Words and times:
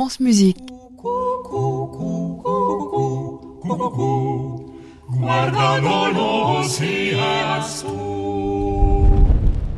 France 0.00 0.18
Musique. 0.20 0.56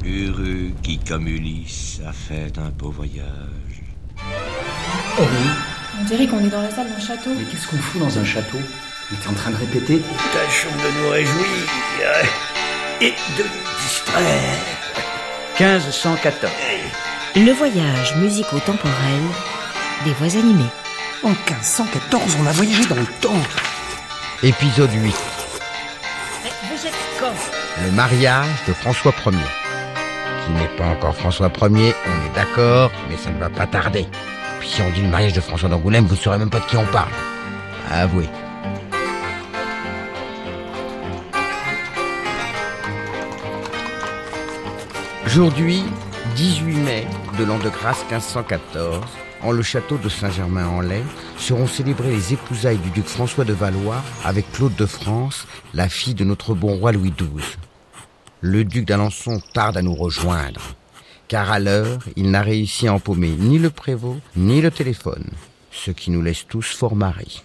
Heureux 0.06 0.70
qui, 0.84 0.98
comme 1.00 1.26
Ulysse, 1.26 2.00
a 2.06 2.12
fait 2.12 2.56
un 2.56 2.70
beau 2.70 2.90
voyage. 2.92 3.24
Oh 5.18 5.22
On 6.00 6.04
dirait 6.04 6.28
qu'on 6.28 6.38
est 6.38 6.50
dans 6.50 6.62
la 6.62 6.70
salle 6.70 6.88
d'un 6.88 7.00
château. 7.00 7.30
mais 7.36 7.42
qu'est-ce 7.50 7.66
qu'on 7.66 7.78
fout 7.78 8.00
dans 8.00 8.16
un 8.16 8.24
château 8.24 8.58
On 9.10 9.14
est 9.16 9.28
en 9.28 9.34
train 9.34 9.50
de 9.50 9.56
répéter 9.56 10.00
Tâchons 10.32 10.68
de 10.70 11.02
nous 11.02 11.10
réjouir 11.10 11.42
et 13.00 13.10
de 13.10 13.42
nous 13.42 13.82
distraire. 13.82 14.56
1514. 15.58 16.52
Le 17.34 17.50
voyage 17.50 18.14
musico-temporel 18.18 19.22
des 20.04 20.12
voix 20.12 20.38
animées. 20.38 20.70
En 21.22 21.30
1514, 21.30 22.36
on 22.40 22.46
a 22.46 22.52
voyagé 22.52 22.84
dans 22.86 22.96
le 22.96 23.06
temps. 23.20 23.42
Épisode 24.42 24.92
8. 24.92 25.14
Le 27.84 27.90
mariage 27.92 28.64
de 28.66 28.72
François 28.72 29.12
Ier. 29.26 29.38
Qui 30.44 30.52
n'est 30.52 30.76
pas 30.76 30.86
encore 30.86 31.14
François 31.14 31.50
Ier, 31.60 31.94
on 32.06 32.26
est 32.26 32.34
d'accord, 32.34 32.90
mais 33.08 33.16
ça 33.16 33.30
ne 33.30 33.38
va 33.38 33.48
pas 33.48 33.66
tarder. 33.66 34.06
Puis 34.58 34.68
si 34.68 34.82
on 34.82 34.90
dit 34.90 35.02
le 35.02 35.08
mariage 35.08 35.32
de 35.32 35.40
François 35.40 35.68
d'Angoulême, 35.68 36.06
vous 36.06 36.14
ne 36.14 36.20
saurez 36.20 36.38
même 36.38 36.50
pas 36.50 36.60
de 36.60 36.66
qui 36.66 36.76
on 36.76 36.86
parle. 36.86 37.10
Avouez. 37.90 38.28
Aujourd'hui, 45.26 45.84
18 46.36 46.76
mai 46.78 47.06
de 47.38 47.44
l'an 47.44 47.58
de 47.58 47.68
grâce 47.68 48.00
1514, 48.10 49.00
en 49.42 49.52
le 49.52 49.62
château 49.62 49.98
de 49.98 50.08
Saint-Germain-en-Laye, 50.08 51.02
seront 51.36 51.66
célébrées 51.66 52.12
les 52.12 52.32
épousailles 52.32 52.78
du 52.78 52.90
duc 52.90 53.06
François 53.06 53.44
de 53.44 53.52
Valois 53.52 54.02
avec 54.24 54.50
Claude 54.52 54.74
de 54.76 54.86
France, 54.86 55.46
la 55.74 55.88
fille 55.88 56.14
de 56.14 56.24
notre 56.24 56.54
bon 56.54 56.76
roi 56.76 56.92
Louis 56.92 57.12
XII. 57.16 57.56
Le 58.40 58.64
duc 58.64 58.86
d'Alençon 58.86 59.40
tarde 59.52 59.76
à 59.76 59.82
nous 59.82 59.94
rejoindre, 59.94 60.74
car 61.28 61.50
à 61.50 61.58
l'heure, 61.58 61.98
il 62.16 62.30
n'a 62.30 62.42
réussi 62.42 62.88
à 62.88 62.94
empaumer 62.94 63.30
ni 63.38 63.58
le 63.58 63.70
prévôt, 63.70 64.16
ni 64.36 64.60
le 64.60 64.70
téléphone, 64.70 65.30
ce 65.70 65.90
qui 65.90 66.10
nous 66.10 66.22
laisse 66.22 66.46
tous 66.48 66.74
fort 66.74 66.96
marrés. 66.96 67.42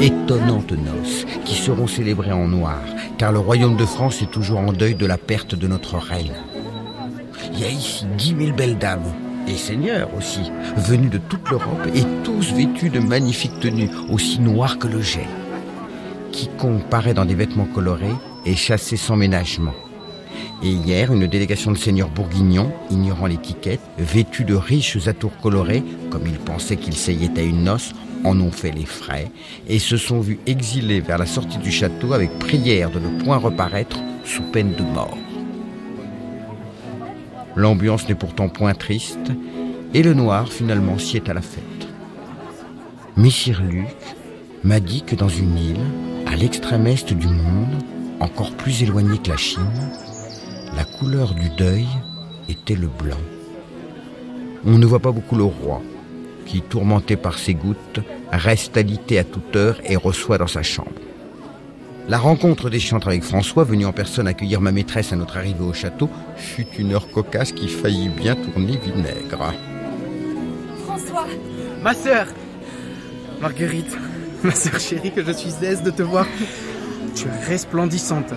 Étonnantes 0.00 0.72
noces, 0.72 1.24
qui 1.44 1.54
seront 1.54 1.86
célébrées 1.86 2.32
en 2.32 2.48
noir, 2.48 2.80
car 3.18 3.30
le 3.30 3.38
royaume 3.38 3.76
de 3.76 3.86
France 3.86 4.20
est 4.20 4.30
toujours 4.30 4.58
en 4.58 4.72
deuil 4.72 4.96
de 4.96 5.06
la 5.06 5.18
perte 5.18 5.54
de 5.54 5.68
notre 5.68 5.96
reine. 5.96 6.34
Il 7.52 7.60
y 7.60 7.64
a 7.64 7.68
ici 7.68 8.04
dix 8.18 8.34
mille 8.34 8.52
belles 8.52 8.78
dames, 8.78 9.14
et 9.48 9.56
seigneurs 9.56 10.08
aussi, 10.16 10.50
venus 10.76 11.10
de 11.10 11.18
toute 11.18 11.48
l'Europe 11.50 11.86
et 11.94 12.04
tous 12.24 12.52
vêtus 12.52 12.90
de 12.90 13.00
magnifiques 13.00 13.60
tenues, 13.60 13.90
aussi 14.10 14.40
noires 14.40 14.78
que 14.78 14.88
le 14.88 15.00
jet. 15.00 15.26
Quiconque 16.32 16.88
paraît 16.88 17.14
dans 17.14 17.24
des 17.24 17.34
vêtements 17.34 17.66
colorés 17.66 18.14
est 18.46 18.56
chassé 18.56 18.96
sans 18.96 19.16
ménagement. 19.16 19.74
Et 20.62 20.70
hier, 20.70 21.12
une 21.12 21.26
délégation 21.26 21.72
de 21.72 21.76
seigneurs 21.76 22.08
bourguignons, 22.08 22.72
ignorant 22.90 23.26
l'étiquette, 23.26 23.80
vêtus 23.98 24.44
de 24.44 24.54
riches 24.54 25.08
atours 25.08 25.36
colorés, 25.42 25.82
comme 26.10 26.26
ils 26.26 26.38
pensaient 26.38 26.76
qu'ils 26.76 26.96
seyaient 26.96 27.36
à 27.36 27.42
une 27.42 27.64
noce, 27.64 27.92
en 28.24 28.40
ont 28.40 28.52
fait 28.52 28.70
les 28.70 28.86
frais 28.86 29.30
et 29.68 29.78
se 29.78 29.96
sont 29.96 30.20
vus 30.20 30.38
exilés 30.46 31.00
vers 31.00 31.18
la 31.18 31.26
sortie 31.26 31.58
du 31.58 31.70
château 31.70 32.12
avec 32.12 32.38
prière 32.38 32.90
de 32.90 33.00
ne 33.00 33.22
point 33.22 33.36
reparaître 33.36 33.98
sous 34.24 34.42
peine 34.42 34.74
de 34.74 34.82
mort. 34.82 35.18
L'ambiance 37.54 38.08
n'est 38.08 38.14
pourtant 38.14 38.48
point 38.48 38.74
triste, 38.74 39.30
et 39.94 40.02
le 40.02 40.14
noir 40.14 40.48
finalement 40.50 40.98
s'y 40.98 41.16
est 41.16 41.28
à 41.28 41.34
la 41.34 41.42
fête. 41.42 41.62
Messire 43.16 43.62
Luc 43.62 43.94
m'a 44.64 44.80
dit 44.80 45.02
que 45.02 45.14
dans 45.14 45.28
une 45.28 45.58
île, 45.58 45.86
à 46.26 46.34
l'extrême 46.34 46.86
est 46.86 47.12
du 47.12 47.26
monde, 47.26 47.82
encore 48.20 48.52
plus 48.52 48.82
éloignée 48.82 49.18
que 49.18 49.28
la 49.28 49.36
Chine, 49.36 49.90
la 50.74 50.84
couleur 50.84 51.34
du 51.34 51.50
deuil 51.50 51.86
était 52.48 52.74
le 52.74 52.88
blanc. 52.88 53.20
On 54.64 54.78
ne 54.78 54.86
voit 54.86 55.00
pas 55.00 55.12
beaucoup 55.12 55.36
le 55.36 55.44
roi, 55.44 55.82
qui, 56.46 56.62
tourmenté 56.62 57.16
par 57.16 57.38
ses 57.38 57.54
gouttes, 57.54 58.00
reste 58.30 58.76
alité 58.78 59.18
à 59.18 59.24
toute 59.24 59.54
heure 59.56 59.78
et 59.84 59.96
reçoit 59.96 60.38
dans 60.38 60.46
sa 60.46 60.62
chambre. 60.62 61.01
La 62.08 62.18
rencontre 62.18 62.68
des 62.68 62.80
chantres 62.80 63.08
avec 63.08 63.22
François, 63.22 63.62
venu 63.64 63.86
en 63.86 63.92
personne 63.92 64.26
accueillir 64.26 64.60
ma 64.60 64.72
maîtresse 64.72 65.12
à 65.12 65.16
notre 65.16 65.36
arrivée 65.36 65.64
au 65.64 65.72
château, 65.72 66.10
fut 66.36 66.66
une 66.78 66.92
heure 66.92 67.08
cocasse 67.10 67.52
qui 67.52 67.68
faillit 67.68 68.08
bien 68.08 68.34
tourner 68.34 68.76
vinaigre. 68.76 69.54
François 70.84 71.26
Ma 71.82 71.94
sœur 71.94 72.26
Marguerite, 73.40 73.96
ma 74.42 74.54
sœur 74.54 74.78
chérie, 74.80 75.12
que 75.12 75.24
je 75.24 75.32
suis 75.32 75.52
aise 75.64 75.82
de 75.82 75.90
te 75.90 76.02
voir. 76.02 76.26
Tu 77.14 77.28
es 77.28 77.46
resplendissante. 77.46 78.32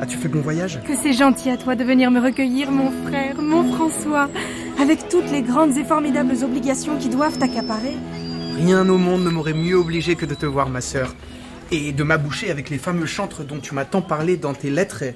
As-tu 0.00 0.16
fait 0.16 0.28
bon 0.28 0.40
voyage? 0.40 0.80
Que 0.86 0.96
c'est 0.96 1.12
gentil 1.12 1.50
à 1.50 1.56
toi 1.56 1.74
de 1.74 1.84
venir 1.84 2.10
me 2.10 2.20
recueillir, 2.20 2.70
mon 2.70 2.90
frère, 3.06 3.40
mon 3.40 3.72
François, 3.72 4.28
avec 4.80 5.08
toutes 5.08 5.30
les 5.30 5.42
grandes 5.42 5.76
et 5.76 5.84
formidables 5.84 6.42
obligations 6.42 6.96
qui 6.98 7.08
doivent 7.08 7.38
t'accaparer. 7.38 7.96
Rien 8.56 8.88
au 8.88 8.98
monde 8.98 9.24
ne 9.24 9.30
m'aurait 9.30 9.54
mieux 9.54 9.76
obligé 9.76 10.14
que 10.14 10.26
de 10.26 10.34
te 10.34 10.46
voir, 10.46 10.68
ma 10.68 10.80
sœur. 10.80 11.14
Et 11.70 11.92
de 11.92 12.02
m'aboucher 12.02 12.50
avec 12.50 12.68
les 12.68 12.78
fameux 12.78 13.06
chantres 13.06 13.44
dont 13.44 13.58
tu 13.58 13.74
m'as 13.74 13.84
tant 13.86 14.02
parlé 14.02 14.36
dans 14.36 14.52
tes 14.52 14.68
lettres 14.68 15.02
et, 15.02 15.14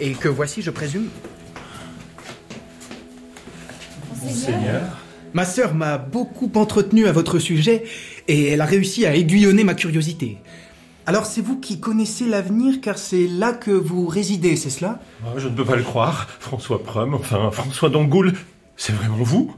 et 0.00 0.12
que 0.12 0.28
voici, 0.28 0.62
je 0.62 0.70
présume. 0.70 1.08
Ma 5.34 5.44
sœur 5.44 5.74
m'a 5.74 5.98
beaucoup 5.98 6.50
entretenu 6.54 7.06
à 7.06 7.12
votre 7.12 7.38
sujet 7.38 7.84
et 8.26 8.48
elle 8.48 8.62
a 8.62 8.64
réussi 8.64 9.04
à 9.04 9.14
aiguillonner 9.14 9.64
ma 9.64 9.74
curiosité. 9.74 10.38
Alors 11.04 11.26
c'est 11.26 11.42
vous 11.42 11.58
qui 11.58 11.80
connaissez 11.80 12.26
l'avenir 12.26 12.80
car 12.80 12.98
c'est 12.98 13.26
là 13.26 13.52
que 13.52 13.70
vous 13.70 14.06
résidez, 14.06 14.56
c'est 14.56 14.70
cela? 14.70 15.00
Ah, 15.24 15.32
Je 15.36 15.48
ne 15.48 15.54
peux 15.54 15.64
pas 15.64 15.76
le 15.76 15.82
croire. 15.82 16.28
François 16.40 16.82
Prum, 16.82 17.14
enfin 17.14 17.50
François 17.50 17.90
d'Angoul, 17.90 18.34
c'est 18.76 18.92
vraiment 18.94 19.16
vous? 19.16 19.54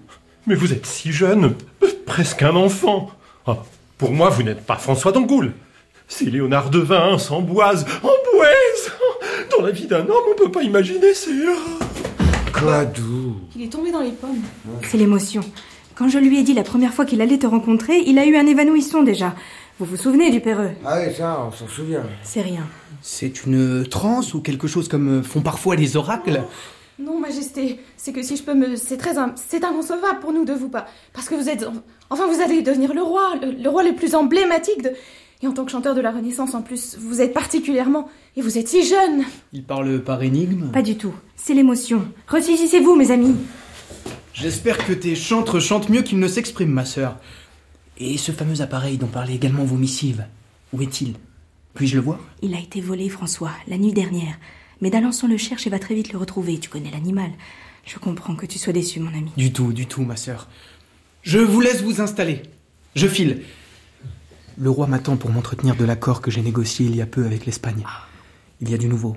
Mais 0.47 0.55
vous 0.55 0.73
êtes 0.73 0.87
si 0.87 1.13
jeune, 1.13 1.55
presque 2.07 2.43
un 2.43 2.57
enfant. 2.57 3.11
Ah, 3.47 3.59
pour 3.99 4.11
moi, 4.11 4.31
vous 4.31 4.43
n'êtes 4.43 4.65
pas 4.65 4.77
François 4.77 5.13
d'Angoul. 5.13 5.53
C'est 6.13 6.25
Léonard 6.25 6.71
de 6.71 6.81
Vince, 6.81 7.31
Amboise, 7.31 7.87
Amboise 8.03 8.93
Dans 9.57 9.65
la 9.65 9.71
vie 9.71 9.87
d'un 9.87 10.01
homme, 10.01 10.25
on 10.33 10.35
peut 10.35 10.51
pas 10.51 10.63
imaginer, 10.63 11.15
c'est... 11.15 11.31
Quoi 12.53 12.85
doux 12.85 13.37
Il 13.57 13.63
est 13.63 13.69
tombé 13.73 13.93
dans 13.93 14.01
les 14.01 14.11
pommes. 14.11 14.43
C'est 14.83 14.99
l'émotion. 14.99 15.41
Quand 15.95 16.09
je 16.09 16.19
lui 16.19 16.41
ai 16.41 16.43
dit 16.43 16.53
la 16.53 16.65
première 16.65 16.93
fois 16.93 17.05
qu'il 17.05 17.21
allait 17.21 17.39
te 17.39 17.47
rencontrer, 17.47 18.03
il 18.07 18.19
a 18.19 18.27
eu 18.27 18.37
un 18.37 18.47
évanouissement 18.47 19.03
déjà. 19.05 19.35
Vous 19.79 19.87
vous 19.87 19.97
souvenez 19.97 20.31
du 20.33 20.41
Péreux? 20.41 20.71
Ah 20.85 20.99
oui, 21.01 21.15
ça, 21.15 21.47
on 21.47 21.53
s'en 21.53 21.69
souvient. 21.69 22.03
C'est 22.25 22.43
rien. 22.43 22.67
C'est 23.03 23.47
une 23.47 23.87
transe 23.87 24.35
ou 24.35 24.41
quelque 24.41 24.67
chose 24.67 24.89
comme 24.89 25.21
euh, 25.21 25.23
font 25.23 25.41
parfois 25.43 25.77
les 25.77 25.97
oracles? 25.97 26.43
Non, 26.99 27.19
Majesté, 27.19 27.79
c'est 27.97 28.13
que 28.13 28.23
si 28.23 28.37
je 28.37 28.43
peux 28.43 28.53
me... 28.55 28.75
C'est 28.77 28.97
très... 28.99 29.17
in- 29.17 29.33
C'est 29.37 29.65
inconcevable 29.65 30.19
pour 30.21 30.33
nous 30.33 30.45
de 30.45 30.53
vous 30.53 30.69
pas... 30.69 30.87
Parce 31.15 31.29
que 31.29 31.37
vous 31.37 31.49
êtes... 31.49 31.65
Enfin, 32.11 32.27
vous 32.27 32.43
allez 32.43 32.61
devenir 32.63 32.93
le 32.93 33.03
roi, 33.03 33.37
le, 33.41 33.53
le 33.53 33.69
roi 33.71 33.85
le 33.85 33.95
plus 33.95 34.15
emblématique 34.17 34.83
de... 34.83 34.91
Et 35.43 35.47
en 35.47 35.53
tant 35.53 35.65
que 35.65 35.71
chanteur 35.71 35.95
de 35.95 36.01
la 36.01 36.11
Renaissance, 36.11 36.55
en 36.55 36.63
plus, 36.63 36.97
vous 37.01 37.21
êtes 37.21 37.33
particulièrement... 37.33 38.09
Et 38.37 38.43
vous 38.43 38.59
êtes 38.59 38.69
si 38.69 38.85
jeune 38.85 39.25
Il 39.53 39.65
parle 39.65 40.03
par 40.03 40.23
énigme 40.23 40.71
Pas 40.71 40.83
du 40.83 40.97
tout. 40.97 41.15
C'est 41.35 41.55
l'émotion. 41.55 42.07
Ressaisissez-vous, 42.29 42.95
mes 42.95 43.11
amis. 43.11 43.35
J'espère 44.35 44.79
que 44.87 44.93
tes 44.93 45.17
chantres 45.17 45.61
chantent 45.61 45.89
mieux 45.89 46.03
qu'ils 46.03 46.19
ne 46.19 46.29
s'expriment, 46.29 46.73
ma 46.73 46.85
sœur. 46.85 47.19
Et 47.99 48.17
ce 48.19 48.33
fameux 48.33 48.61
appareil 48.61 48.99
dont 48.99 49.07
parlaient 49.07 49.35
également 49.35 49.65
vos 49.65 49.77
missives, 49.77 50.25
où 50.73 50.81
est-il? 50.81 51.15
Puis-je 51.75 51.97
le 51.97 52.03
voir? 52.03 52.21
Il 52.43 52.55
a 52.55 52.61
été 52.61 52.81
volé, 52.81 53.09
François, 53.09 53.51
la 53.67 53.79
nuit 53.79 53.93
dernière. 53.93 54.39
Mais 54.81 54.91
d'Alençon 54.91 55.27
le 55.27 55.37
cherche 55.37 55.67
et 55.67 55.71
va 55.71 55.79
très 55.79 55.95
vite 55.95 56.13
le 56.13 56.19
retrouver. 56.19 56.59
Tu 56.59 56.71
connais 56.71 56.91
l'animal. 56.91 57.31
Je 57.85 57.99
comprends 57.99 58.37
que 58.37 58.47
tu 58.47 58.59
sois 58.59 58.73
déçu, 58.73 59.01
mon 59.01 59.13
ami. 59.13 59.31
Du 59.37 59.53
tout, 59.53 59.73
du 59.73 59.87
tout, 59.87 60.03
ma 60.03 60.17
sœur. 60.17 60.49
Je 61.23 61.39
vous 61.39 61.61
laisse 61.61 61.83
vous 61.83 62.01
installer. 62.01 62.43
Je 62.95 63.07
file. 63.07 63.43
Le 64.59 64.71
roi 64.71 64.87
m'attend 64.87 65.17
pour 65.17 65.31
m'entretenir 65.31 65.77
de 65.77 65.85
l'accord 65.85 66.21
que 66.21 66.31
j'ai 66.31 66.43
négocié 66.43 66.87
il 66.87 66.97
y 66.97 67.03
a 67.03 67.07
peu 67.07 67.25
avec 67.25 67.47
l'Espagne. 67.47 67.85
Il 68.61 68.71
y 68.71 68.75
a 68.75 68.79
du 68.79 68.89
nouveau. 68.89 69.17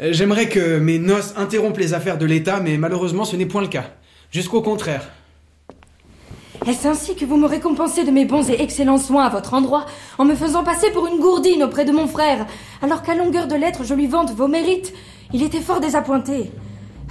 Euh, 0.00 0.12
J'aimerais 0.12 0.48
que 0.48 0.78
mes 0.78 0.98
noces 0.98 1.34
interrompent 1.36 1.78
les 1.78 1.94
affaires 1.94 2.18
de 2.18 2.26
l'État, 2.26 2.60
mais 2.60 2.76
malheureusement 2.78 3.24
ce 3.24 3.36
n'est 3.36 3.46
point 3.46 3.62
le 3.62 3.68
cas. 3.68 3.90
Jusqu'au 4.30 4.62
contraire. 4.62 5.10
Est-ce 6.66 6.86
ainsi 6.86 7.16
que 7.16 7.24
vous 7.24 7.36
me 7.36 7.48
récompensez 7.48 8.04
de 8.04 8.12
mes 8.12 8.24
bons 8.24 8.48
et 8.48 8.62
excellents 8.62 8.98
soins 8.98 9.24
à 9.24 9.30
votre 9.30 9.54
endroit, 9.54 9.86
en 10.18 10.24
me 10.24 10.36
faisant 10.36 10.62
passer 10.62 10.90
pour 10.92 11.08
une 11.08 11.18
gourdine 11.18 11.64
auprès 11.64 11.84
de 11.84 11.90
mon 11.90 12.06
frère, 12.06 12.46
alors 12.82 13.02
qu'à 13.02 13.16
longueur 13.16 13.48
de 13.48 13.56
lettres 13.56 13.82
je 13.84 13.94
lui 13.94 14.06
vante 14.06 14.32
vos 14.32 14.48
mérites? 14.48 14.94
Il 15.32 15.42
était 15.42 15.60
fort 15.60 15.80
désappointé. 15.80 16.52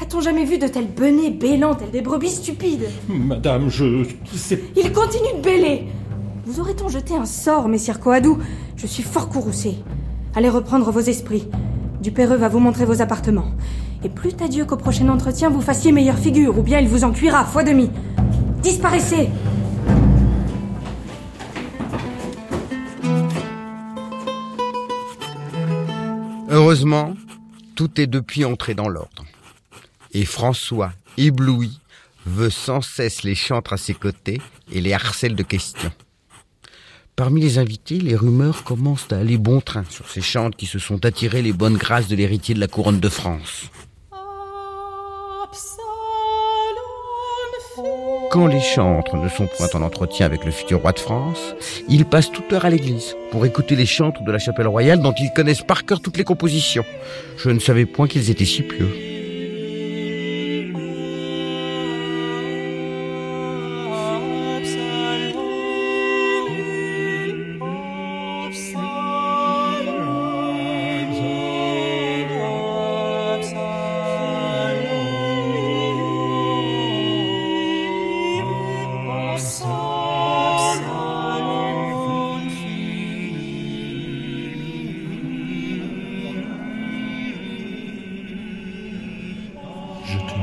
A-t-on 0.01 0.21
jamais 0.21 0.45
vu 0.45 0.57
de 0.57 0.68
telles 0.68 0.88
bennées 0.88 1.31
bêlant 1.31 1.75
telles 1.75 1.92
des 1.92 2.01
brebis 2.01 2.30
stupides? 2.30 2.88
Madame, 3.09 3.69
je... 3.69 4.06
Il 4.75 4.94
continue 4.94 5.38
de 5.38 5.42
bêler 5.42 5.83
Vous 6.51 6.59
aurait-on 6.59 6.89
jeté 6.89 7.15
un 7.15 7.25
sort, 7.25 7.69
messire 7.69 8.01
Coadou 8.01 8.38
Je 8.75 8.86
suis 8.86 9.03
fort 9.03 9.30
courroucé. 9.30 9.77
Allez 10.36 10.50
reprendre 10.50 10.92
vos 10.92 11.00
esprits. 11.00 11.48
Dupéreux 12.01 12.36
va 12.36 12.50
vous 12.50 12.59
montrer 12.59 12.83
vos 12.83 13.01
appartements. 13.01 13.53
Et 14.03 14.09
plus 14.09 14.33
à 14.44 14.50
Dieu 14.50 14.65
qu'au 14.65 14.75
prochain 14.75 15.07
entretien 15.07 15.50
vous 15.50 15.62
fassiez 15.62 15.94
meilleure 15.94 16.19
figure, 16.19 16.59
ou 16.59 16.62
bien 16.62 16.81
il 16.81 16.89
vous 16.89 17.06
en 17.06 17.13
cuira 17.13 17.45
fois 17.45 17.63
demi. 17.63 17.89
Disparaissez 18.62 19.30
Heureusement, 26.50 27.13
tout 27.75 28.01
est 28.01 28.07
depuis 28.07 28.44
entré 28.44 28.74
dans 28.74 28.89
l'ordre. 28.89 29.24
Et 30.12 30.25
François, 30.25 30.92
ébloui, 31.15 31.80
veut 32.25 32.50
sans 32.50 32.81
cesse 32.81 33.24
les 33.24 33.36
chanter 33.36 33.74
à 33.74 33.77
ses 33.77 33.94
côtés 33.94 34.42
et 34.69 34.81
les 34.81 34.92
harcèle 34.92 35.36
de 35.36 35.44
questions. 35.44 35.94
Parmi 37.16 37.42
les 37.42 37.58
invités, 37.60 38.00
les 38.00 38.16
rumeurs 38.16 38.63
commencent 38.63 39.12
à 39.12 39.18
aller 39.18 39.38
bon 39.38 39.62
train 39.62 39.84
sur 39.90 40.10
ces 40.10 40.22
chantres 40.22 40.58
qui 40.58 40.66
se 40.66 40.80
sont 40.80 41.06
attirés 41.06 41.42
les 41.42 41.54
bonnes 41.54 41.78
grâces 41.78 42.08
de 42.08 42.16
l'héritier 42.16 42.56
de 42.56 42.60
la 42.60 42.68
couronne 42.68 43.00
de 43.00 43.10
France. 43.10 43.69
Quand 48.31 48.48
les 48.48 48.62
chantres 48.62 49.18
ne 49.18 49.28
sont 49.28 49.48
point 49.58 49.68
en 49.74 49.81
entretien 49.81 50.25
avec 50.25 50.46
le 50.46 50.52
futur 50.52 50.80
roi 50.81 50.94
de 50.94 51.00
France, 51.00 51.54
ils 51.90 52.06
passent 52.06 52.31
toute 52.31 52.52
heure 52.54 52.63
à 52.63 52.69
l'église 52.69 53.16
pour 53.30 53.46
écouter 53.46 53.75
les 53.75 53.86
chantres 53.86 54.24
de 54.24 54.31
la 54.31 54.40
chapelle 54.40 54.68
royale 54.68 55.02
dont 55.02 55.13
ils 55.19 55.34
connaissent 55.34 55.63
par 55.63 55.86
cœur 55.86 56.00
toutes 56.00 56.18
les 56.18 56.24
compositions. 56.24 56.86
Je 57.38 57.50
ne 57.50 57.60
savais 57.60 57.86
point 57.86 58.08
qu'ils 58.08 58.30
étaient 58.30 58.46
si 58.46 58.62
pieux. 58.62 59.11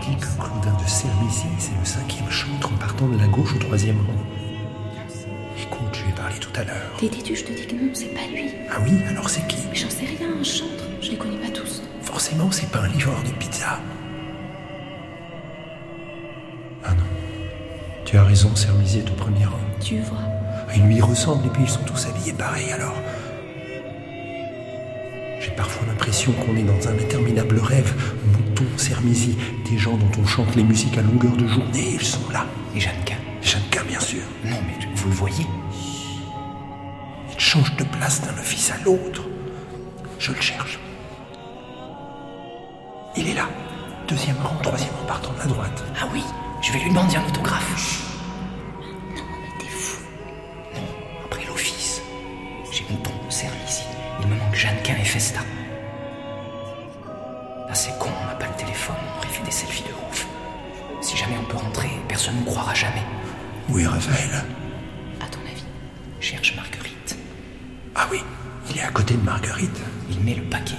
De 0.08 0.86
c'est 0.86 1.78
le 1.78 1.84
cinquième 1.84 2.30
chantre 2.30 2.72
en 2.72 2.76
partant 2.76 3.06
de 3.08 3.18
la 3.18 3.26
gauche 3.26 3.54
au 3.54 3.58
troisième 3.58 3.98
rang. 3.98 4.24
Écoute, 5.60 5.92
je 5.92 6.02
lui 6.02 6.10
ai 6.10 6.14
parlé 6.14 6.34
tout 6.38 6.50
à 6.54 6.64
l'heure. 6.64 6.96
Dédé, 6.98 7.34
je 7.34 7.44
te 7.44 7.52
dis 7.52 7.66
que 7.66 7.74
non, 7.74 7.90
c'est 7.92 8.14
pas 8.14 8.26
lui. 8.32 8.50
Ah 8.70 8.78
oui, 8.82 8.92
alors 9.08 9.28
c'est 9.28 9.46
qui? 9.46 9.58
Mais 9.70 9.76
j'en 9.76 9.90
sais 9.90 10.06
rien, 10.06 10.28
un 10.40 10.42
chantre. 10.42 10.84
Je 11.02 11.10
les 11.10 11.16
connais 11.18 11.36
pas 11.36 11.50
tous. 11.50 11.82
Forcément, 12.02 12.50
c'est 12.50 12.70
pas 12.70 12.80
un 12.80 12.88
livreur 12.88 13.22
de 13.22 13.30
pizza. 13.38 13.78
Ah 16.84 16.94
non. 16.94 17.04
Tu 18.06 18.16
as 18.16 18.24
raison, 18.24 18.56
Sermizy 18.56 19.00
est 19.00 19.10
au 19.10 19.14
premier 19.14 19.44
rang. 19.44 19.60
Tu 19.80 20.00
vois. 20.00 20.18
Ils 20.74 20.84
lui 20.84 21.00
ressemblent 21.02 21.46
et 21.46 21.50
puis 21.50 21.64
ils 21.64 21.70
sont 21.70 21.84
tous 21.84 22.06
habillés 22.06 22.32
pareil 22.32 22.72
alors. 22.72 22.96
J'ai 25.48 25.54
parfois 25.54 25.86
l'impression 25.86 26.32
qu'on 26.32 26.56
est 26.56 26.62
dans 26.62 26.88
un 26.88 26.92
interminable 26.92 27.58
rêve. 27.58 27.94
Mouton, 28.32 28.66
Sermizy, 28.76 29.34
des 29.64 29.78
gens 29.78 29.96
dont 29.96 30.10
on 30.20 30.26
chante 30.26 30.54
les 30.56 30.62
musiques 30.62 30.98
à 30.98 31.00
longueur 31.00 31.34
de 31.36 31.46
journée, 31.46 31.94
ils 31.94 32.04
sont 32.04 32.28
là. 32.30 32.44
Et 32.76 32.80
Jeannequin 32.80 33.16
Jeannequin, 33.40 33.82
bien 33.88 33.98
sûr. 33.98 34.20
Non, 34.44 34.58
mais 34.66 34.86
vous 34.94 35.08
le 35.08 35.14
voyez 35.14 35.46
Il 37.32 37.40
change 37.40 37.74
de 37.76 37.84
place 37.84 38.20
d'un 38.20 38.38
office 38.38 38.70
à 38.72 38.84
l'autre. 38.84 39.22
Je 40.18 40.32
le 40.32 40.40
cherche. 40.40 40.78
Il 43.16 43.26
est 43.26 43.34
là. 43.34 43.48
Deuxième 44.06 44.36
rang, 44.44 44.58
troisième 44.62 44.90
rang, 45.00 45.06
partant 45.06 45.32
de 45.32 45.38
la 45.38 45.46
droite. 45.46 45.84
Ah 45.98 46.08
oui, 46.12 46.22
je 46.60 46.72
vais 46.72 46.80
lui 46.80 46.90
demander 46.90 47.16
un 47.16 47.26
autographe. 47.26 48.07
Personne 62.28 62.40
ne 62.40 62.50
croira 62.50 62.74
jamais. 62.74 63.04
Où 63.70 63.78
est 63.78 63.86
Raphaël 63.86 64.44
À 65.20 65.26
ton 65.26 65.40
avis 65.40 65.64
Cherche 66.20 66.54
Marguerite. 66.56 67.16
Ah 67.94 68.06
oui, 68.10 68.18
il 68.70 68.78
est 68.78 68.82
à 68.82 68.90
côté 68.90 69.14
de 69.14 69.22
Marguerite. 69.22 69.80
Il 70.10 70.20
met 70.20 70.34
le 70.34 70.42
paquet. 70.44 70.74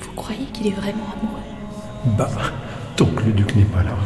Vous 0.00 0.12
croyez 0.12 0.46
qu'il 0.46 0.68
est 0.68 0.74
vraiment 0.74 1.06
amoureux? 1.20 2.16
Bah, 2.16 2.30
tant 2.96 3.06
que 3.06 3.24
le 3.24 3.32
duc 3.32 3.54
n'est 3.56 3.64
pas 3.64 3.82
là. 3.82 3.96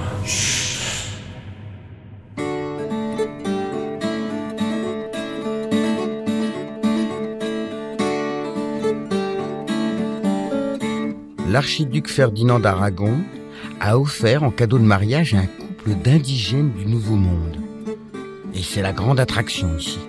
L'archiduc 11.48 12.08
Ferdinand 12.08 12.58
d'Aragon 12.58 13.20
a 13.80 13.98
offert 13.98 14.42
en 14.42 14.50
cadeau 14.50 14.78
de 14.78 14.84
mariage 14.84 15.34
un 15.34 15.46
d'indigènes 15.94 16.72
du 16.72 16.86
Nouveau 16.86 17.16
Monde. 17.16 17.58
Et 18.54 18.62
c'est 18.62 18.82
la 18.82 18.92
grande 18.92 19.20
attraction 19.20 19.76
ici. 19.78 20.00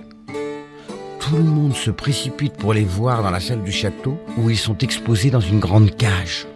Tout 1.19 1.35
le 1.35 1.44
monde 1.44 1.75
se 1.75 1.91
précipite 1.91 2.53
pour 2.53 2.74
les 2.74 2.85
voir 2.85 3.21
dans 3.21 3.31
la 3.31 3.39
salle 3.39 3.63
du 3.63 3.71
château 3.71 4.18
où 4.38 4.50
ils 4.50 4.57
sont 4.57 4.77
exposés 4.77 5.29
dans 5.29 5.41
une 5.41 5.59
grande 5.59 5.95
cage. 5.95 6.47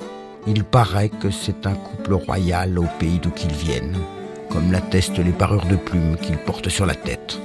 Il 0.48 0.64
paraît 0.64 1.10
que 1.10 1.30
c'est 1.30 1.68
un 1.68 1.74
couple 1.74 2.14
royal 2.14 2.80
au 2.80 2.88
pays 3.00 3.20
d'où 3.22 3.30
qu'ils 3.30 3.54
viennent, 3.54 3.98
comme 4.50 4.72
l'attestent 4.72 5.20
les 5.20 5.32
parures 5.32 5.66
de 5.66 5.76
plumes 5.76 6.18
qu'ils 6.18 6.38
portent 6.38 6.70
sur 6.70 6.86
la 6.86 6.96
tête. 6.96 7.40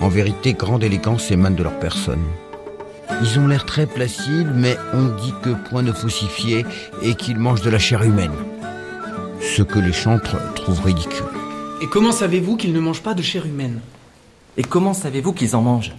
En 0.00 0.08
vérité, 0.08 0.54
grande 0.54 0.82
élégance 0.82 1.30
émane 1.30 1.54
de 1.54 1.62
leur 1.62 1.78
personne. 1.78 2.24
Ils 3.22 3.38
ont 3.38 3.46
l'air 3.46 3.64
très 3.64 3.86
placides, 3.86 4.52
mais 4.54 4.76
on 4.92 5.14
dit 5.16 5.34
que 5.42 5.50
point 5.68 5.82
ne 5.82 5.92
faussifié 5.92 6.66
et 7.02 7.14
qu'ils 7.14 7.38
mangent 7.38 7.62
de 7.62 7.70
la 7.70 7.78
chair 7.78 8.02
humaine. 8.02 8.32
Ce 9.56 9.62
que 9.62 9.78
les 9.78 9.92
chantres 9.92 10.36
trouvent 10.56 10.82
ridicule. 10.82 11.26
Et 11.80 11.86
comment 11.86 12.10
savez-vous 12.10 12.56
qu'ils 12.56 12.72
ne 12.72 12.80
mangent 12.80 13.04
pas 13.04 13.14
de 13.14 13.22
chair 13.22 13.46
humaine? 13.46 13.78
Et 14.56 14.64
comment 14.64 14.94
savez-vous 14.94 15.32
qu'ils 15.32 15.54
en 15.54 15.62
mangent? 15.62 15.94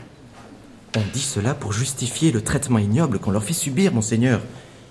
On 0.98 1.02
dit 1.14 1.22
cela 1.22 1.54
pour 1.54 1.72
justifier 1.72 2.34
le 2.34 2.42
traitement 2.42 2.80
ignoble 2.80 3.18
qu'on 3.18 3.32
leur 3.32 3.46
fait 3.46 3.54
subir, 3.54 3.94
monseigneur. 3.94 4.42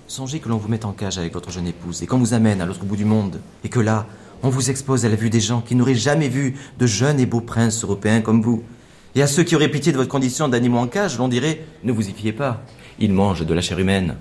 Songez 0.07 0.39
que 0.39 0.49
l'on 0.49 0.57
vous 0.57 0.67
met 0.67 0.83
en 0.83 0.93
cage 0.93 1.19
avec 1.19 1.31
votre 1.31 1.51
jeune 1.51 1.67
épouse 1.67 2.01
et 2.01 2.07
qu'on 2.07 2.17
vous 2.17 2.33
amène 2.33 2.59
à 2.59 2.65
l'autre 2.65 2.85
bout 2.85 2.95
du 2.95 3.05
monde. 3.05 3.39
Et 3.63 3.69
que 3.69 3.79
là, 3.79 4.07
on 4.41 4.49
vous 4.49 4.71
expose 4.71 5.05
à 5.05 5.09
la 5.09 5.15
vue 5.15 5.29
des 5.29 5.41
gens 5.41 5.61
qui 5.61 5.75
n'auraient 5.75 5.93
jamais 5.93 6.29
vu 6.29 6.55
de 6.79 6.87
jeunes 6.87 7.19
et 7.19 7.27
beaux 7.27 7.41
princes 7.41 7.83
européens 7.83 8.21
comme 8.21 8.41
vous. 8.41 8.63
Et 9.13 9.21
à 9.21 9.27
ceux 9.27 9.43
qui 9.43 9.55
auraient 9.55 9.69
pitié 9.69 9.91
de 9.91 9.97
votre 9.97 10.09
condition 10.09 10.47
d'animaux 10.47 10.79
en 10.79 10.87
cage, 10.87 11.19
l'on 11.19 11.27
dirait 11.27 11.63
Ne 11.83 11.91
vous 11.91 12.09
y 12.09 12.13
fiez 12.13 12.33
pas, 12.33 12.63
ils 12.97 13.13
mangent 13.13 13.45
de 13.45 13.53
la 13.53 13.61
chair 13.61 13.77
humaine. 13.77 14.15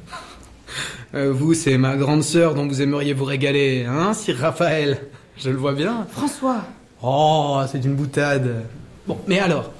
Euh, 1.14 1.33
Vous, 1.33 1.54
c'est 1.54 1.78
ma 1.78 1.97
grande 1.97 2.23
sœur 2.23 2.54
dont 2.54 2.66
vous 2.66 2.83
aimeriez 2.83 3.12
vous 3.12 3.25
régaler, 3.25 3.85
hein, 3.88 4.12
Sir 4.14 4.37
Raphaël? 4.37 4.99
Je 5.37 5.50
le 5.50 5.57
vois 5.57 5.73
bien. 5.73 6.07
François, 6.11 6.62
Oh, 7.02 7.61
c'est 7.71 7.85
une 7.85 7.95
boutade. 7.95 8.64
Bon, 9.07 9.19
mais 9.28 9.38
alors, 9.38 9.71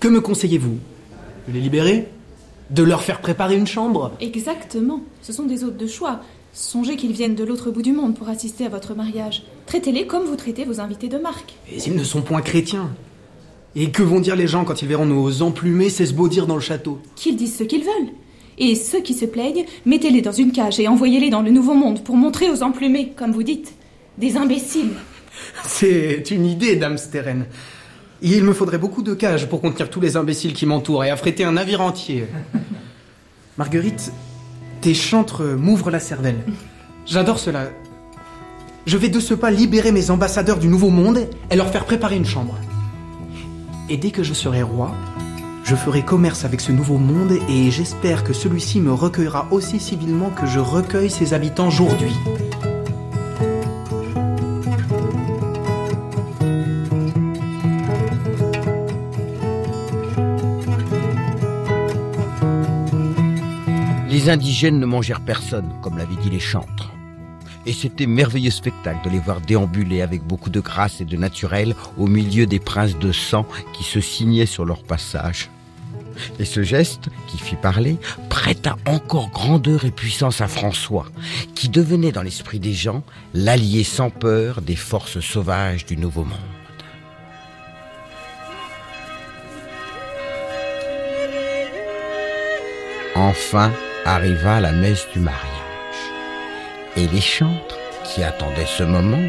que 0.00 0.06
me 0.08 0.20
conseillez-vous? 0.20 0.78
De 1.48 1.52
les 1.52 1.60
libérer? 1.60 2.08
De 2.70 2.82
leur 2.82 3.02
faire 3.02 3.20
préparer 3.20 3.56
une 3.56 3.66
chambre? 3.66 4.12
Exactement. 4.20 5.00
Ce 5.22 5.32
sont 5.32 5.44
des 5.46 5.64
hôtes 5.64 5.76
de 5.78 5.86
choix. 5.86 6.20
Songez 6.52 6.96
qu'ils 6.96 7.12
viennent 7.12 7.34
de 7.34 7.44
l'autre 7.44 7.70
bout 7.70 7.82
du 7.82 7.92
monde 7.92 8.14
pour 8.16 8.28
assister 8.28 8.66
à 8.66 8.68
votre 8.68 8.94
mariage. 8.94 9.44
Traitez-les 9.66 10.06
comme 10.06 10.24
vous 10.24 10.36
traitez 10.36 10.64
vos 10.64 10.80
invités 10.80 11.08
de 11.08 11.18
marque. 11.18 11.54
Mais 11.70 11.78
ils 11.82 11.94
ne 11.96 12.04
sont 12.04 12.20
point 12.22 12.42
chrétiens. 12.42 12.90
Et 13.74 13.90
que 13.90 14.02
vont 14.02 14.20
dire 14.20 14.36
les 14.36 14.46
gens 14.46 14.64
quand 14.64 14.82
ils 14.82 14.88
verront 14.88 15.06
nos 15.06 15.42
emplumés 15.42 15.90
s'esbaudir 15.90 16.46
dans 16.46 16.54
le 16.56 16.60
château 16.60 17.00
Qu'ils 17.16 17.36
disent 17.36 17.56
ce 17.56 17.64
qu'ils 17.64 17.82
veulent. 17.84 18.12
Et 18.58 18.74
ceux 18.74 19.00
qui 19.00 19.14
se 19.14 19.24
plaignent, 19.24 19.64
mettez-les 19.86 20.20
dans 20.20 20.32
une 20.32 20.52
cage 20.52 20.80
et 20.80 20.88
envoyez-les 20.88 21.30
dans 21.30 21.42
le 21.42 21.50
nouveau 21.50 21.74
monde 21.74 22.02
pour 22.02 22.16
montrer 22.16 22.50
aux 22.50 22.62
emplumés, 22.62 23.12
comme 23.16 23.32
vous 23.32 23.44
dites, 23.44 23.74
des 24.18 24.36
imbéciles. 24.36 24.90
C'est 25.64 26.30
une 26.30 26.44
idée, 26.44 26.76
dame 26.76 26.98
Steren. 26.98 27.46
Il 28.20 28.42
me 28.42 28.52
faudrait 28.52 28.78
beaucoup 28.78 29.02
de 29.02 29.14
cages 29.14 29.48
pour 29.48 29.60
contenir 29.60 29.90
tous 29.90 30.00
les 30.00 30.16
imbéciles 30.16 30.52
qui 30.52 30.66
m'entourent 30.66 31.04
et 31.04 31.10
affréter 31.10 31.44
un 31.44 31.52
navire 31.52 31.80
entier. 31.80 32.26
Marguerite, 33.58 34.12
tes 34.80 34.94
chantres 34.94 35.44
m'ouvrent 35.44 35.90
la 35.90 36.00
cervelle. 36.00 36.44
J'adore 37.06 37.38
cela. 37.38 37.70
Je 38.86 38.96
vais 38.96 39.08
de 39.08 39.20
ce 39.20 39.34
pas 39.34 39.50
libérer 39.52 39.92
mes 39.92 40.10
ambassadeurs 40.10 40.58
du 40.58 40.66
Nouveau 40.66 40.90
Monde 40.90 41.28
et 41.50 41.56
leur 41.56 41.70
faire 41.70 41.84
préparer 41.84 42.16
une 42.16 42.26
chambre. 42.26 42.56
Et 43.88 43.96
dès 43.96 44.10
que 44.10 44.22
je 44.22 44.34
serai 44.34 44.62
roi, 44.62 44.94
je 45.68 45.76
ferai 45.76 46.02
commerce 46.02 46.46
avec 46.46 46.62
ce 46.62 46.72
Nouveau 46.72 46.96
Monde 46.96 47.38
et 47.46 47.70
j'espère 47.70 48.24
que 48.24 48.32
celui-ci 48.32 48.80
me 48.80 48.90
recueillera 48.90 49.48
aussi 49.50 49.78
civilement 49.78 50.30
que 50.30 50.46
je 50.46 50.58
recueille 50.58 51.10
ses 51.10 51.34
habitants 51.34 51.68
aujourd'hui. 51.68 52.10
Les 64.08 64.30
indigènes 64.30 64.80
ne 64.80 64.86
mangèrent 64.86 65.20
personne, 65.20 65.70
comme 65.82 65.98
l'avaient 65.98 66.16
dit 66.16 66.30
les 66.30 66.40
chantres. 66.40 66.94
Et 67.66 67.74
c'était 67.74 68.06
merveilleux 68.06 68.50
spectacle 68.50 69.04
de 69.04 69.10
les 69.10 69.18
voir 69.18 69.42
déambuler 69.42 70.00
avec 70.00 70.22
beaucoup 70.22 70.48
de 70.48 70.60
grâce 70.60 71.02
et 71.02 71.04
de 71.04 71.18
naturel 71.18 71.74
au 71.98 72.06
milieu 72.06 72.46
des 72.46 72.58
princes 72.58 72.98
de 72.98 73.12
sang 73.12 73.44
qui 73.74 73.84
se 73.84 74.00
signaient 74.00 74.46
sur 74.46 74.64
leur 74.64 74.82
passage. 74.82 75.50
Et 76.38 76.44
ce 76.44 76.62
geste, 76.62 77.08
qui 77.26 77.38
fit 77.38 77.56
parler, 77.56 77.98
prêta 78.28 78.76
encore 78.86 79.30
grandeur 79.30 79.84
et 79.84 79.90
puissance 79.90 80.40
à 80.40 80.48
François, 80.48 81.06
qui 81.54 81.68
devenait 81.68 82.12
dans 82.12 82.22
l'esprit 82.22 82.60
des 82.60 82.72
gens 82.72 83.02
l'allié 83.34 83.84
sans 83.84 84.10
peur 84.10 84.62
des 84.62 84.76
forces 84.76 85.20
sauvages 85.20 85.84
du 85.86 85.96
Nouveau 85.96 86.24
Monde. 86.24 86.38
Enfin 93.14 93.72
arriva 94.04 94.60
la 94.60 94.72
messe 94.72 95.06
du 95.12 95.18
mariage. 95.18 95.42
Et 96.96 97.06
les 97.08 97.20
chantres, 97.20 97.76
qui 98.04 98.22
attendaient 98.22 98.66
ce 98.66 98.84
moment, 98.84 99.28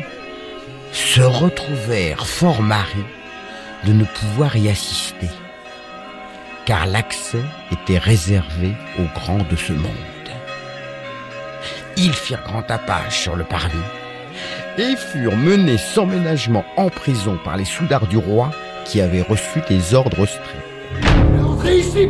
se 0.91 1.21
retrouvèrent 1.21 2.27
fort 2.27 2.61
marrés 2.61 3.05
de 3.85 3.93
ne 3.93 4.05
pouvoir 4.05 4.55
y 4.55 4.69
assister 4.69 5.29
car 6.69 6.85
l'accès 6.85 7.41
était 7.71 7.97
réservé 7.97 8.75
aux 8.99 9.19
grands 9.19 9.43
de 9.49 9.55
ce 9.55 9.73
monde. 9.73 9.89
Ils 11.97 12.13
firent 12.13 12.43
grand 12.43 12.61
tapage 12.61 13.21
sur 13.21 13.35
le 13.35 13.43
parvis 13.43 13.75
et 14.77 14.95
furent 14.95 15.35
menés 15.35 15.79
sans 15.79 16.05
ménagement 16.05 16.63
en 16.77 16.89
prison 16.89 17.39
par 17.43 17.57
les 17.57 17.65
soudards 17.65 18.05
du 18.05 18.17
roi 18.17 18.51
qui 18.85 19.01
avaient 19.01 19.23
reçu 19.23 19.61
des 19.67 19.95
ordres 19.95 20.27
stricts. 20.27 21.43
Entrez 21.43 21.79
ici, 21.79 22.05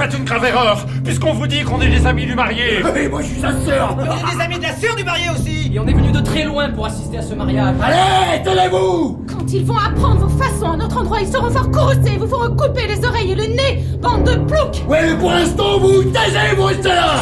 faites 0.00 0.18
une 0.18 0.24
grave 0.24 0.44
erreur, 0.44 0.86
puisqu'on 1.04 1.32
vous 1.34 1.46
dit 1.46 1.62
qu'on 1.62 1.80
est 1.80 1.88
les 1.88 2.06
amis 2.06 2.24
du 2.24 2.34
marié. 2.34 2.80
Et 2.96 3.08
moi, 3.08 3.20
je 3.22 3.26
suis 3.26 3.40
sa 3.40 3.52
sœur. 3.64 3.96
On 3.98 4.02
est 4.02 4.34
des 4.34 4.40
amis 4.42 4.56
de 4.56 4.62
la 4.62 4.74
sœur 4.74 4.96
du 4.96 5.04
marié 5.04 5.26
aussi. 5.30 5.70
Et 5.72 5.78
on 5.78 5.86
est 5.86 5.92
venus 5.92 6.12
de 6.12 6.20
très 6.20 6.44
loin 6.44 6.70
pour 6.70 6.86
assister 6.86 7.18
à 7.18 7.22
ce 7.22 7.34
mariage. 7.34 7.74
Allez, 7.82 8.42
tenez-vous. 8.42 9.24
Quand 9.28 9.52
ils 9.52 9.64
vont 9.64 9.76
apprendre 9.76 10.26
vos 10.26 10.42
façons 10.42 10.72
à 10.72 10.76
notre 10.76 10.98
endroit, 10.98 11.20
ils 11.20 11.28
seront 11.28 11.50
fort 11.50 11.70
courroucés, 11.70 12.16
vous 12.18 12.26
feront 12.26 12.54
couper 12.56 12.86
les 12.86 13.04
oreilles 13.04 13.32
et 13.32 13.34
le 13.34 13.44
nez, 13.44 13.84
bande 14.00 14.24
de 14.24 14.36
ploucs. 14.36 14.82
Ouais, 14.88 15.06
mais 15.06 15.18
pour 15.18 15.30
l'instant, 15.30 15.78
vous 15.78 16.02
taisez, 16.04 16.54
vous 16.56 16.64
restez 16.64 16.88
là. 16.88 17.16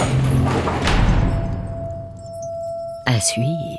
À 3.06 3.20
suivre. 3.20 3.77